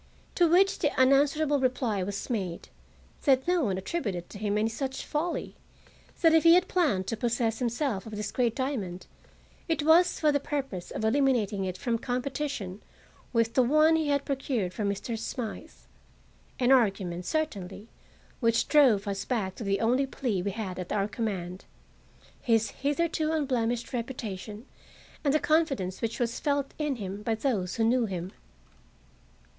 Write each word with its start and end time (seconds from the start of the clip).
To 0.33 0.47
which 0.49 0.79
the 0.79 0.91
unanswerable 0.99 1.59
reply 1.59 2.01
was 2.01 2.27
made 2.27 2.69
that 3.25 3.47
no 3.47 3.65
one 3.65 3.77
attributed 3.77 4.31
to 4.31 4.39
him 4.39 4.57
any 4.57 4.67
such 4.67 5.05
folly; 5.05 5.55
that 6.21 6.33
if 6.33 6.41
he 6.41 6.55
had 6.55 6.67
planned 6.67 7.05
to 7.05 7.15
possess 7.15 7.59
himself 7.59 8.07
of 8.07 8.15
this 8.15 8.31
great 8.31 8.55
diamond, 8.55 9.05
it 9.67 9.83
was 9.83 10.19
for 10.19 10.31
the 10.31 10.39
purpose 10.39 10.89
of 10.89 11.05
eliminating 11.05 11.65
it 11.65 11.77
from 11.77 11.99
competition 11.99 12.81
with 13.31 13.53
the 13.53 13.61
one 13.61 13.95
he 13.95 14.07
had 14.07 14.25
procured 14.25 14.73
for 14.73 14.83
Mr. 14.83 15.15
Smythe; 15.15 15.71
an 16.59 16.71
argument, 16.71 17.27
certainly, 17.27 17.87
which 18.39 18.67
drove 18.67 19.07
us 19.07 19.23
back 19.23 19.61
on 19.61 19.67
the 19.67 19.81
only 19.81 20.07
plea 20.07 20.41
we 20.41 20.49
had 20.49 20.79
at 20.79 20.91
our 20.91 21.07
command—his 21.07 22.71
hitherto 22.71 23.31
unblemished 23.31 23.93
reputation 23.93 24.65
and 25.23 25.31
the 25.31 25.39
confidence 25.39 26.01
which 26.01 26.19
was 26.19 26.39
felt 26.39 26.73
In 26.79 26.95
him 26.95 27.21
by 27.21 27.35
those 27.35 27.75
who 27.75 27.83
knew 27.83 28.07
him. 28.07 28.31